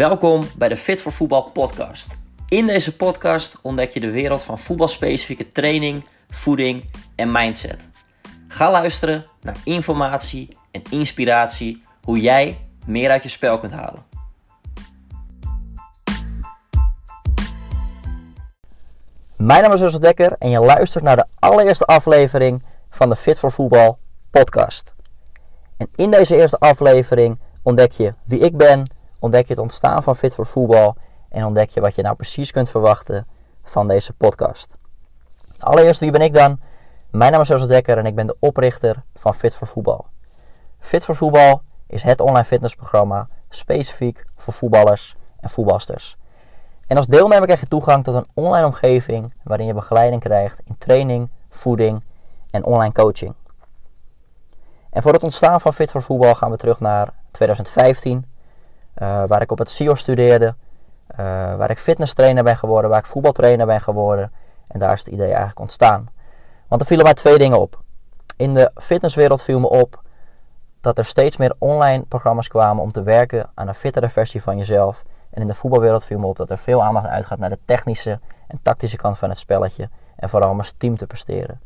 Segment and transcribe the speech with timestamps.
[0.00, 2.18] Welkom bij de Fit voor Voetbal podcast.
[2.48, 6.84] In deze podcast ontdek je de wereld van voetbalspecifieke training, voeding
[7.14, 7.88] en mindset.
[8.48, 14.04] Ga luisteren naar informatie en inspiratie hoe jij meer uit je spel kunt halen.
[19.36, 23.38] Mijn naam is Russell Dekker en je luistert naar de allereerste aflevering van de Fit
[23.38, 23.98] voor Voetbal
[24.30, 24.94] podcast.
[25.76, 30.16] En in deze eerste aflevering ontdek je wie ik ben, ontdek je het ontstaan van
[30.16, 30.96] Fit voor Voetbal
[31.28, 33.26] en ontdek je wat je nou precies kunt verwachten
[33.62, 34.76] van deze podcast.
[35.58, 36.60] Allereerst, wie ben ik dan?
[37.10, 40.06] Mijn naam is Russell Dekker en ik ben de oprichter van Fit voor Voetbal.
[40.78, 46.16] Fit voor Voetbal is het online fitnessprogramma specifiek voor voetballers en voetbalsters.
[46.86, 50.78] En als deelnemer krijg je toegang tot een online omgeving waarin je begeleiding krijgt in
[50.78, 52.04] training, voeding
[52.50, 53.34] en online coaching.
[54.90, 58.26] En voor het ontstaan van Fit voor Voetbal gaan we terug naar 2015,
[59.00, 60.54] eh, waar ik op het CIO studeerde,
[61.10, 61.16] uh,
[61.56, 64.32] waar ik fitnesstrainer ben geworden, waar ik voetbaltrainer ben geworden.
[64.66, 66.08] En daar is het idee eigenlijk ontstaan.
[66.68, 67.82] Want er vielen mij twee dingen op.
[68.36, 70.02] In de fitnesswereld viel me op
[70.80, 74.58] dat er steeds meer online programma's kwamen om te werken aan een fittere versie van
[74.58, 75.04] jezelf.
[75.30, 78.20] En in de voetbalwereld viel me op dat er veel aandacht uitgaat naar de technische
[78.46, 79.88] en tactische kant van het spelletje.
[80.16, 81.60] En vooral om als team te presteren.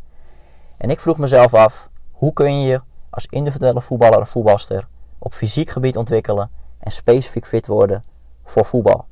[0.77, 4.87] En ik vroeg mezelf af, hoe kun je je als individuele voetballer of voetbalster
[5.19, 6.51] op fysiek gebied ontwikkelen
[6.85, 8.05] en specifiek fit worden
[8.45, 9.07] voor voetbal?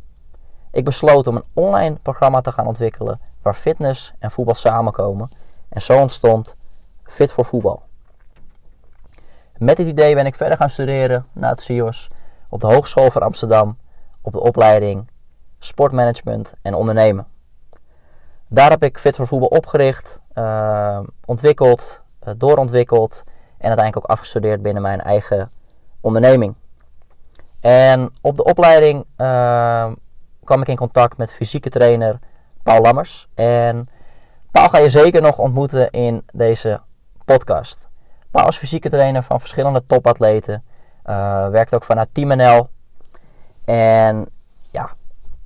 [0.70, 5.30] Ik besloot om een online programma te gaan ontwikkelen waar fitness en voetbal samenkomen.
[5.68, 6.56] En zo ontstond
[7.02, 7.82] Fit voor Voetbal.
[9.58, 12.10] Met dit idee ben ik verder gaan studeren na het CIOS
[12.48, 13.78] op de Hogeschool van Amsterdam
[14.20, 15.10] op de opleiding
[15.58, 17.26] Sportmanagement en Ondernemen.
[18.48, 23.22] Daar heb ik Fit voor Voetbal opgericht, uh, ontwikkeld, uh, doorontwikkeld
[23.58, 25.50] en uiteindelijk ook afgestudeerd binnen mijn eigen
[26.00, 26.54] onderneming.
[27.62, 29.92] En op de opleiding uh,
[30.44, 32.18] kwam ik in contact met fysieke trainer
[32.62, 33.28] Paul Lammers.
[33.34, 33.88] En
[34.50, 36.80] Paul ga je zeker nog ontmoeten in deze
[37.24, 37.88] podcast.
[38.30, 40.64] Paul is fysieke trainer van verschillende topatleten.
[41.06, 42.68] Uh, werkt ook vanuit Team NL.
[43.64, 44.26] En
[44.70, 44.90] ja,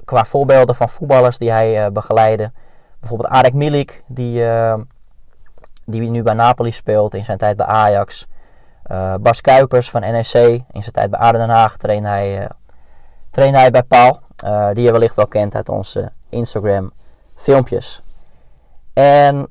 [0.05, 2.53] qua voorbeelden van voetballers die hij uh, begeleidde.
[3.01, 4.79] Bijvoorbeeld Arek Milik, die, uh,
[5.85, 8.27] die nu bij Napoli speelt in zijn tijd bij Ajax.
[9.21, 10.35] Bas Kuipers van NEC,
[10.73, 12.49] in zijn tijd bij Aden Den Haag trainde hij,
[13.31, 14.21] trainde hij bij Paul.
[14.75, 16.93] die je wellicht wel kent uit onze Instagram
[17.35, 18.03] filmpjes.
[18.93, 19.49] En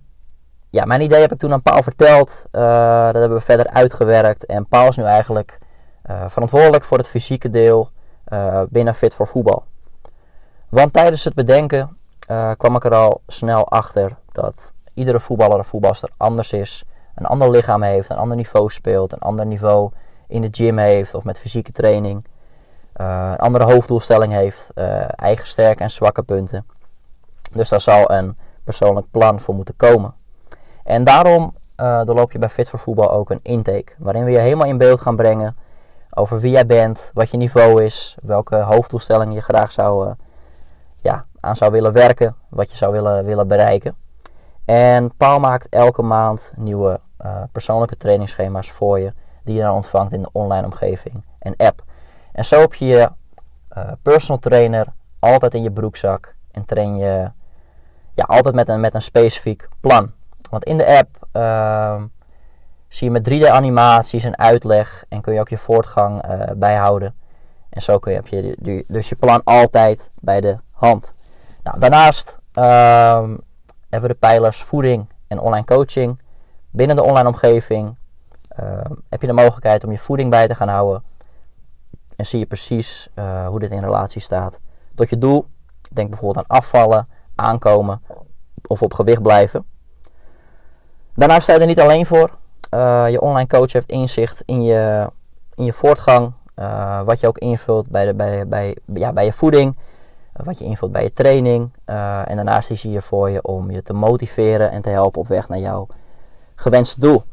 [0.69, 2.45] ja, mijn idee heb ik toen aan Paul verteld.
[2.51, 4.45] Uh, dat hebben we verder uitgewerkt.
[4.45, 5.57] En Paul is nu eigenlijk
[6.09, 7.89] uh, verantwoordelijk voor het fysieke deel
[8.27, 9.63] uh, binnen Fit voor Voetbal.
[10.69, 11.97] Want tijdens het bedenken
[12.57, 16.83] kwam ik er al snel achter dat iedere voetballer of voetbalster anders is.
[17.15, 19.91] Een ander lichaam heeft, een ander niveau speelt, een ander niveau
[20.27, 22.25] in de gym heeft of met fysieke training.
[22.93, 24.71] een andere hoofddoelstelling heeft,
[25.15, 26.65] eigen sterke en zwakke punten.
[27.51, 30.13] Dus daar zal een persoonlijk plan voor moeten komen.
[30.83, 33.93] En daarom uh, doorloop je bij Fit voor Voetbal ook een intake.
[33.97, 35.55] Waarin we je helemaal in beeld gaan brengen
[36.13, 40.13] over wie jij bent, wat je niveau is, welke hoofddoelstellingen je graag zou,
[41.01, 43.95] ja, aan zou willen werken, wat je zou willen, willen bereiken.
[44.65, 49.13] En Paul maakt elke maand nieuwe uh, persoonlijke trainingsschema's voor je,
[49.43, 51.83] die je dan ontvangt in de online omgeving en app.
[52.31, 53.09] En zo heb je je
[54.01, 54.87] personal trainer
[55.19, 57.31] altijd in je broekzak en train je
[58.13, 60.11] ja, altijd met een, met een specifiek plan.
[60.49, 62.03] Want in de app uh,
[62.87, 67.15] zie je met 3D animaties een uitleg en kun je ook je voortgang uh, bijhouden.
[67.69, 71.13] En zo kun je, heb je dus je plan altijd bij de hand.
[71.63, 72.63] Nou, daarnaast uh,
[73.89, 76.19] hebben we de pijlers voeding en online coaching.
[76.75, 77.97] Binnen de online omgeving
[78.47, 81.03] ehm, heb je de mogelijkheid om je voeding bij te gaan houden.
[82.15, 84.59] En zie je precies uh, hoe dit in relatie staat
[84.95, 85.45] tot je doel.
[85.91, 88.01] Denk bijvoorbeeld aan afvallen, aankomen
[88.67, 89.65] of op gewicht blijven.
[91.13, 92.29] Daarnaast sta je er niet alleen voor.
[92.73, 95.09] Uh, je online coach heeft inzicht in je,
[95.53, 96.33] in je voortgang.
[96.55, 99.77] Uh, wat je ook invult bij, de, bij, bij, ja, bij je voeding.
[100.33, 101.73] Wat je invult bij je training.
[101.85, 105.27] en daarnaast is hij hier voor je om je te motiveren en te helpen op
[105.27, 105.87] weg naar jouw
[106.55, 107.23] gewenste doel.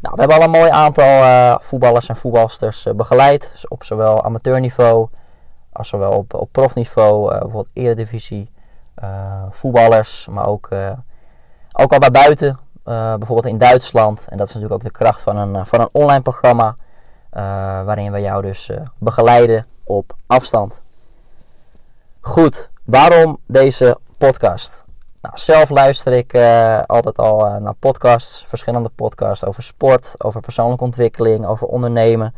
[0.00, 3.64] Nou, we hebben al een mooi aantal voetballers en voetbalsters begeleid.
[3.68, 5.08] op zowel amateurniveau
[5.72, 7.28] als zowel op, op profniveau.
[7.30, 8.50] bijvoorbeeld eredivisie,
[9.50, 10.26] voetballers.
[10.26, 10.68] Maar ook
[11.72, 14.26] ook al bij buiten, bijvoorbeeld in Duitsland.
[14.28, 16.76] En dat is natuurlijk ook de kracht van een, eh, van een online programma.
[17.84, 20.82] Waarin we jou dus begeleiden op afstand.
[22.20, 24.81] Goed, waarom deze podcast?
[25.22, 26.34] Nou, zelf luister ik
[26.86, 32.34] altijd al naar podcasts, verschillende podcasts over sport, over persoonlijke ontwikkeling, over ondernemen.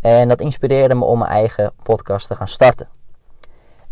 [0.00, 2.88] En dat inspireerde me om mijn eigen podcast te gaan starten.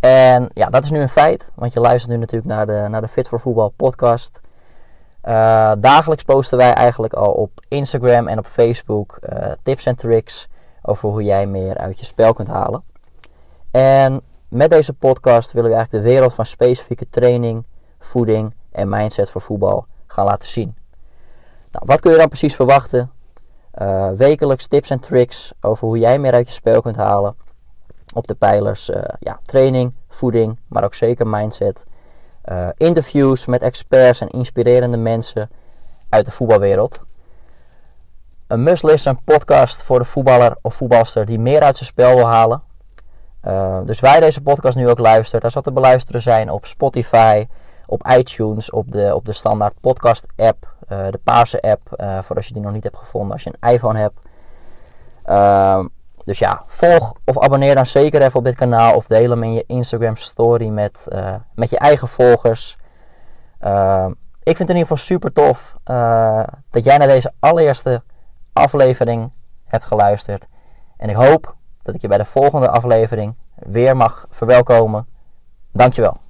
[0.01, 3.01] En ja, dat is nu een feit, want je luistert nu natuurlijk naar de, naar
[3.01, 4.41] de Fit for Voetbal podcast.
[5.25, 9.19] Uh, dagelijks posten wij eigenlijk al op Instagram en op Facebook
[9.63, 10.49] tips en tricks
[10.83, 12.83] over hoe jij meer uit je spel kunt halen.
[13.71, 17.67] En met deze podcast willen we eigenlijk de wereld van specifieke training,
[18.05, 20.77] voeding en mindset voor voetbal gaan laten zien.
[21.71, 23.11] Nou, wat kun je dan precies verwachten?
[23.83, 27.37] Uh, wekelijks tips en tricks over hoe jij meer uit je spel kunt halen.
[28.15, 31.85] Op de pijlers uh, ja, training, voeding, maar ook zeker mindset.
[32.45, 35.51] Uh, interviews met experts en inspirerende mensen
[36.09, 37.01] uit de voetbalwereld.
[38.47, 42.63] Een must-listen podcast voor de voetballer of voetbalster die meer uit zijn spel wil halen.
[43.85, 47.47] dus je deze podcast nu ook luistert, daar zal te beluisteren zijn op Spotify,
[47.87, 52.37] op iTunes, op de, op de standaard podcast app, uh, de paarse app, uh, voor
[52.37, 54.19] als je die nog niet hebt gevonden, als je een iPhone hebt.
[55.27, 55.85] Uh,
[56.25, 59.53] dus ja, volg of abonneer dan zeker even op dit kanaal of deel hem in
[59.53, 62.77] je Instagram story met, uh, met je eigen volgers.
[63.59, 64.11] Ehm,
[64.43, 65.77] ik vind het in ieder geval super tof
[66.71, 68.03] dat jij naar deze allereerste
[68.53, 69.33] aflevering
[69.65, 70.47] hebt geluisterd.
[70.97, 75.07] En ik hoop dat ik je bij de volgende aflevering weer mag verwelkomen.
[75.73, 76.24] Dankjewel.